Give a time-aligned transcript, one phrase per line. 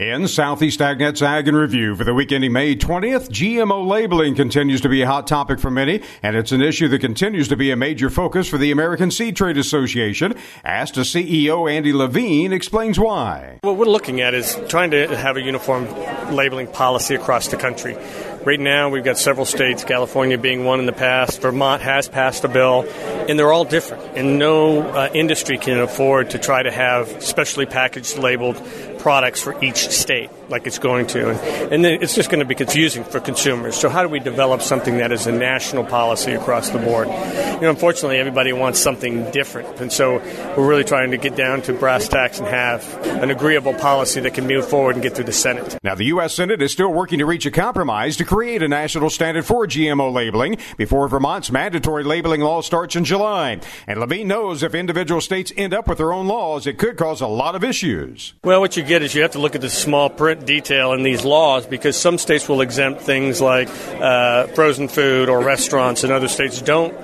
[0.00, 4.80] In Southeast AgNet's Ag in Review for the week ending May 20th, GMO labeling continues
[4.80, 7.70] to be a hot topic for many, and it's an issue that continues to be
[7.70, 10.34] a major focus for the American Seed Trade Association.
[10.64, 13.58] ASTA CEO Andy LaVigne explains why.
[13.60, 15.86] What we're looking at is trying to have a uniform
[16.34, 17.94] labeling policy across the country.
[18.42, 21.42] Right now, we've got several states, California being one in the past.
[21.42, 22.86] Vermont has passed a bill,
[23.28, 24.16] and they're all different.
[24.16, 28.56] And no uh, industry can afford to try to have specially packaged, labeled
[29.00, 31.30] products for each state like it's going to.
[31.30, 33.76] And, and then it's just going to be confusing for consumers.
[33.76, 37.08] So, how do we develop something that is a national policy across the board?
[37.08, 39.80] You know, unfortunately, everybody wants something different.
[39.80, 40.18] And so,
[40.56, 44.34] we're really trying to get down to brass tacks and have an agreeable policy that
[44.34, 45.78] can move forward and get through the Senate.
[45.82, 46.34] Now, the U.S.
[46.34, 50.12] Senate is still working to reach a compromise to create a national standard for GMO
[50.12, 53.60] labeling before Vermont's mandatory labeling law starts in July.
[53.86, 57.20] And LaVigne knows if individual states end up with their own laws, it could cause
[57.20, 58.34] a lot of issues.
[58.44, 61.02] Well, what you get is you have to look at the small print detail in
[61.02, 63.68] these laws because some states will exempt things like
[64.00, 66.94] uh, frozen food or restaurants, and other states don't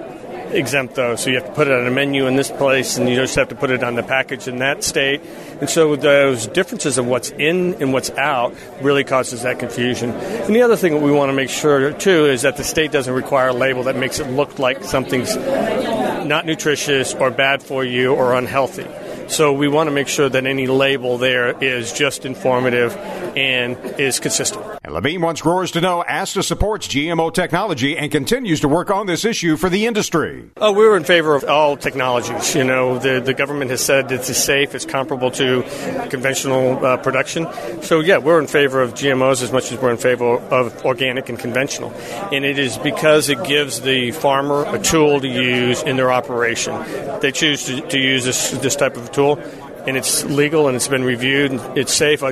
[0.52, 1.22] exempt those.
[1.22, 3.34] So you have to put it on a menu in this place, and you just
[3.34, 5.20] have to put it on the package in that state.
[5.60, 10.10] And so those differences of what's in and what's out really causes that confusion.
[10.10, 12.92] And the other thing that we want to make sure too is that the state
[12.92, 17.84] doesn't require a label that makes it look like something's not nutritious or bad for
[17.84, 18.86] you or unhealthy.
[19.28, 22.96] So we want to make sure that any label there is just informative
[23.36, 24.64] and is consistent.
[24.84, 29.06] And LaVigne wants growers to know ASTA supports GMO technology and continues to work on
[29.06, 30.48] this issue for the industry.
[30.58, 32.54] Oh, we're in favor of all technologies.
[32.54, 35.62] You know, the, the government has said it's safe, it's comparable to
[36.08, 37.46] conventional uh, production.
[37.82, 41.28] So, yeah, we're in favor of GMOs as much as we're in favor of organic
[41.28, 41.90] and conventional.
[42.32, 47.20] And it is because it gives the farmer a tool to use in their operation.
[47.20, 49.38] They choose to, to use this, this type of tool,
[49.86, 51.52] and it's legal and it's been reviewed.
[51.76, 52.22] It's safe.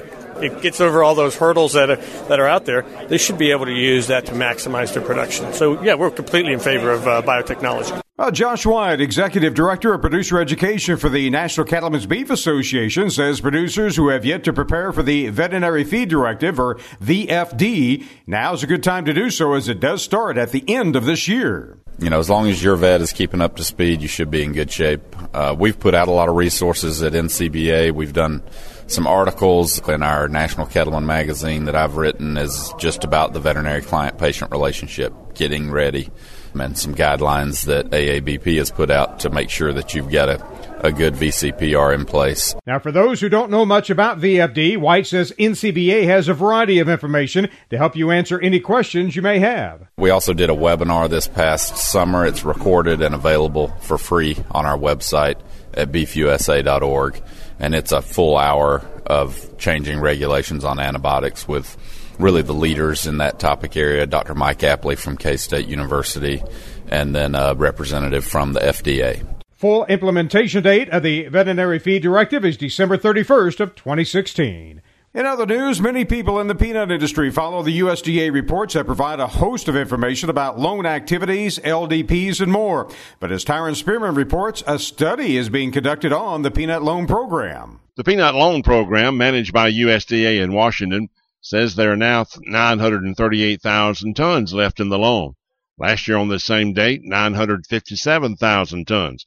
[0.43, 1.97] It gets over all those hurdles that are,
[2.29, 2.83] that are out there.
[3.09, 5.53] They should be able to use that to maximize their production.
[5.53, 8.01] So, yeah, we're completely in favor of uh, biotechnology.
[8.17, 13.41] Well, Josh White, Executive Director of Producer Education for the National Cattlemen's Beef Association, says
[13.41, 18.69] producers who have yet to prepare for the Veterinary Feed Directive, or VFD, now's a
[18.69, 21.79] good time to do so as it does start at the end of this year
[21.99, 24.43] you know, as long as your vet is keeping up to speed, you should be
[24.43, 25.01] in good shape.
[25.33, 27.93] Uh, we've put out a lot of resources at NCBA.
[27.93, 28.43] We've done
[28.87, 33.83] some articles in our National Cattlemen magazine that I've written is just about the veterinary
[33.83, 36.11] client patient relationship, getting ready,
[36.55, 40.65] and some guidelines that AABP has put out to make sure that you've got a
[40.85, 42.55] a good VCPR in place.
[42.67, 46.79] Now, for those who don't know much about VFD, White says NCBA has a variety
[46.79, 49.89] of information to help you answer any questions you may have.
[49.97, 52.27] We also did a webinar this past summer.
[52.27, 55.41] It's recorded and available for free on our website
[55.77, 57.23] at beefusa.org.
[57.59, 61.77] And it's a full hour of changing regulations on antibiotics with
[62.19, 64.35] really the leaders in that topic area Dr.
[64.35, 66.43] Mike Apley from K State University,
[66.89, 69.27] and then a representative from the FDA.
[69.57, 74.83] Full implementation date of the Veterinary Feed Directive is December 31st of 2016.
[75.15, 79.21] In other news, many people in the peanut industry follow the USDA reports that provide
[79.21, 82.91] a host of information about loan activities, LDPs, and more.
[83.21, 87.79] But as Tyron Spearman reports, a study is being conducted on the peanut loan program.
[87.95, 91.11] The peanut loan program, managed by USDA in Washington,
[91.41, 95.35] says there are now 938,000 tons left in the loan.
[95.79, 99.27] Last year on the same date, 957,000 tons.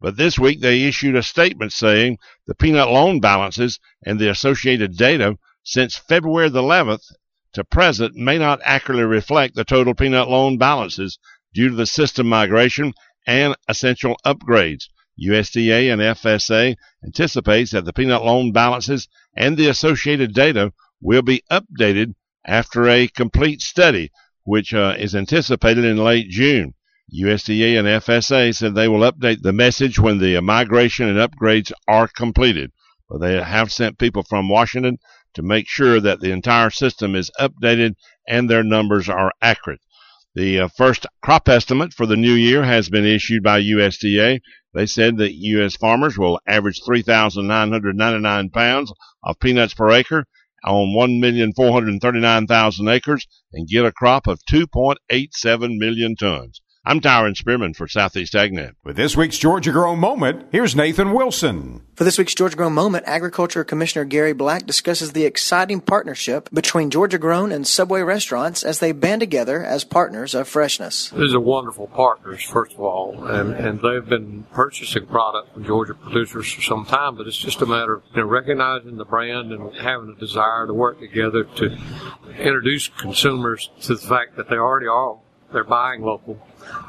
[0.00, 4.96] But this week they issued a statement saying the peanut loan balances and the associated
[4.96, 7.02] data since February the 11th
[7.54, 11.18] to present may not accurately reflect the total peanut loan balances
[11.52, 12.94] due to the system migration
[13.26, 14.84] and essential upgrades.
[15.20, 21.42] USDA and FSA anticipates that the peanut loan balances and the associated data will be
[21.50, 24.12] updated after a complete study,
[24.44, 26.74] which uh, is anticipated in late June.
[27.14, 32.06] USDA and FSA said they will update the message when the migration and upgrades are
[32.06, 32.70] completed.
[33.08, 34.98] But they have sent people from Washington
[35.32, 37.94] to make sure that the entire system is updated
[38.26, 39.80] and their numbers are accurate.
[40.34, 44.40] The uh, first crop estimate for the new year has been issued by USDA.
[44.74, 45.76] They said that U.S.
[45.76, 48.92] farmers will average 3,999 pounds
[49.24, 50.26] of peanuts per acre
[50.62, 56.60] on 1,439,000 acres and get a crop of 2.87 million tons.
[56.88, 58.72] I'm Tyron Spearman for Southeast AgNet.
[58.82, 61.82] With this week's Georgia Grown Moment, here's Nathan Wilson.
[61.96, 66.88] For this week's Georgia Grown Moment, Agriculture Commissioner Gary Black discusses the exciting partnership between
[66.88, 71.10] Georgia Grown and Subway restaurants as they band together as partners of freshness.
[71.10, 75.92] These are wonderful partners, first of all, and, and they've been purchasing product from Georgia
[75.92, 79.52] producers for some time, but it's just a matter of you know, recognizing the brand
[79.52, 81.76] and having a desire to work together to
[82.38, 85.18] introduce consumers to the fact that they already are
[85.52, 86.38] they're buying local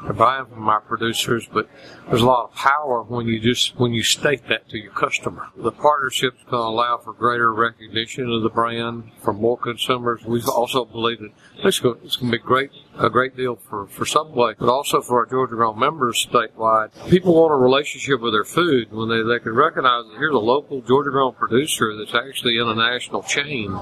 [0.02, 1.68] they're buying from our producers, but
[2.08, 5.48] there's a lot of power when you just when you state that to your customer.
[5.56, 10.24] The partnership is going to allow for greater recognition of the brand from more consumers.
[10.24, 11.30] We also believe that
[11.62, 15.00] it's going, it's going to be great a great deal for, for Subway, but also
[15.00, 16.90] for our Georgia Grown members statewide.
[17.08, 20.38] People want a relationship with their food when they, they can recognize that here's a
[20.38, 23.78] local Georgia Grown producer that's actually in a national chain.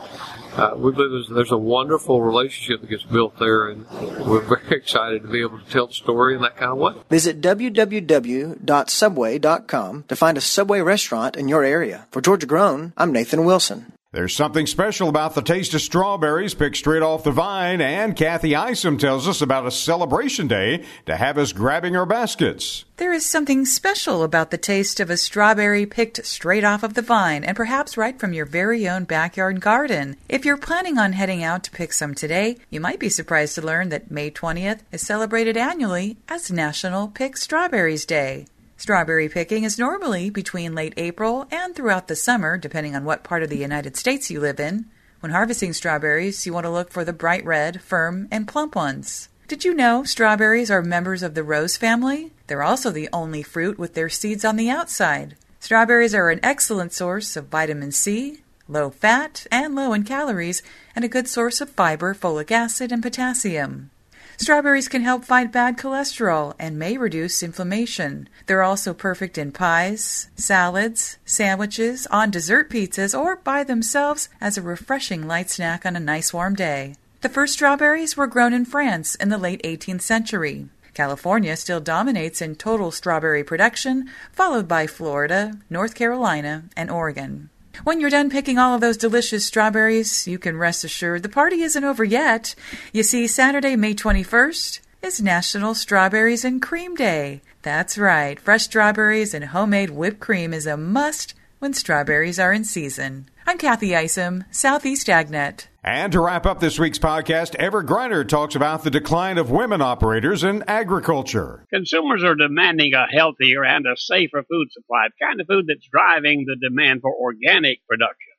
[0.56, 3.86] Uh, we believe there's, there's, a wonderful relationship that gets built there, and
[4.26, 6.94] we're very excited to be able to tell the story in that kind of way.
[7.08, 12.06] Visit www.subway.com to find a Subway restaurant in your area.
[12.10, 13.92] For Georgia Grown, I'm Nathan Wilson.
[14.10, 18.56] There's something special about the taste of strawberries picked straight off the vine, and Kathy
[18.56, 22.86] Isom tells us about a celebration day to have us grabbing our baskets.
[22.96, 27.02] There is something special about the taste of a strawberry picked straight off of the
[27.02, 30.16] vine and perhaps right from your very own backyard garden.
[30.26, 33.62] If you're planning on heading out to pick some today, you might be surprised to
[33.62, 38.46] learn that May 20th is celebrated annually as National Pick Strawberries Day.
[38.78, 43.42] Strawberry picking is normally between late April and throughout the summer, depending on what part
[43.42, 44.86] of the United States you live in.
[45.18, 49.30] When harvesting strawberries, you want to look for the bright red, firm, and plump ones.
[49.48, 52.32] Did you know strawberries are members of the rose family?
[52.46, 55.34] They're also the only fruit with their seeds on the outside.
[55.58, 60.62] Strawberries are an excellent source of vitamin C, low fat, and low in calories,
[60.94, 63.90] and a good source of fiber, folic acid, and potassium.
[64.40, 68.28] Strawberries can help fight bad cholesterol and may reduce inflammation.
[68.46, 74.62] They're also perfect in pies, salads, sandwiches, on dessert pizzas, or by themselves as a
[74.62, 76.94] refreshing light snack on a nice warm day.
[77.20, 80.68] The first strawberries were grown in France in the late 18th century.
[80.94, 87.50] California still dominates in total strawberry production, followed by Florida, North Carolina, and Oregon.
[87.84, 91.62] When you're done picking all of those delicious strawberries, you can rest assured the party
[91.62, 92.54] isn't over yet.
[92.92, 97.40] You see, Saturday, May 21st is National Strawberries and Cream Day.
[97.62, 102.64] That's right, fresh strawberries and homemade whipped cream is a must when strawberries are in
[102.64, 103.28] season.
[103.48, 105.68] I'm Kathy Isom, Southeast Agnet.
[105.82, 109.80] And to wrap up this week's podcast, Everett Griner talks about the decline of women
[109.80, 111.64] operators in agriculture.
[111.72, 115.88] Consumers are demanding a healthier and a safer food supply, the kind of food that's
[115.90, 118.34] driving the demand for organic production.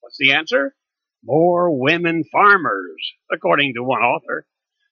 [0.00, 0.74] What's the answer?
[1.22, 4.46] More women farmers, according to one author.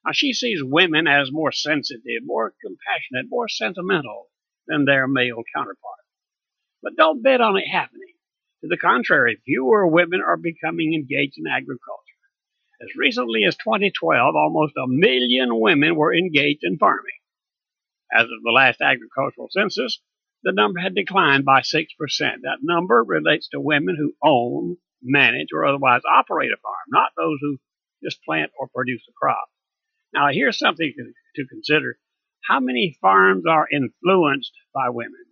[0.05, 4.29] Now, she sees women as more sensitive, more compassionate, more sentimental
[4.67, 6.05] than their male counterparts.
[6.83, 8.16] But don't bet on it happening.
[8.67, 12.03] To the contrary, fewer women are becoming engaged in agriculture.
[12.83, 17.21] As recently as 2012, almost a million women were engaged in farming.
[18.13, 20.01] As of the last agricultural census,
[20.43, 21.87] the number had declined by 6%.
[22.19, 27.39] That number relates to women who own, manage, or otherwise operate a farm, not those
[27.41, 27.59] who
[28.03, 29.47] just plant or produce a crop.
[30.13, 30.93] Now, here's something
[31.37, 32.01] to consider.
[32.49, 35.26] How many farms are influenced by women?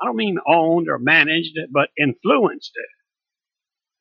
[0.00, 2.72] I don't mean owned or managed, but influenced.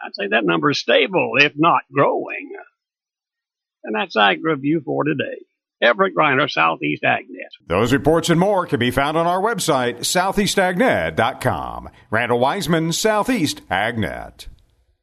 [0.02, 2.52] I'd say that number is stable, if not growing.
[3.84, 5.46] And that's Ag Review for today.
[5.82, 7.68] Everett Griner, Southeast AgNet.
[7.68, 11.90] Those reports and more can be found on our website, southeastagnet.com.
[12.12, 14.48] Randall Wiseman, Southeast AgNet.